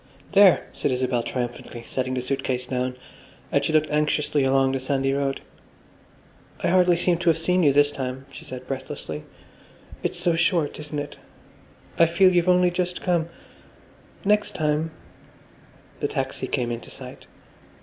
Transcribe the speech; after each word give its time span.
"There," 0.31 0.65
said 0.73 0.89
Isabel 0.89 1.21
triumphantly, 1.21 1.83
setting 1.85 2.15
the 2.15 2.23
suit 2.23 2.43
case 2.43 2.65
down, 2.65 2.95
and 3.51 3.63
she 3.63 3.71
looked 3.71 3.91
anxiously 3.91 4.43
along 4.43 4.71
the 4.71 4.79
sandy 4.79 5.13
road. 5.13 5.41
"I 6.63 6.69
hardly 6.69 6.97
seem 6.97 7.19
to 7.19 7.29
have 7.29 7.37
seen 7.37 7.61
you 7.61 7.71
this 7.71 7.91
time," 7.91 8.25
she 8.31 8.43
said 8.43 8.65
breathlessly. 8.65 9.25
"It's 10.01 10.19
so 10.19 10.35
short, 10.35 10.79
isn't 10.79 10.97
it? 10.97 11.17
I 11.99 12.07
feel 12.07 12.33
you've 12.33 12.49
only 12.49 12.71
just 12.71 12.99
come. 12.99 13.29
Next 14.25 14.53
time—" 14.55 14.89
The 15.99 16.07
taxi 16.07 16.47
came 16.47 16.71
into 16.71 16.89
sight. 16.89 17.27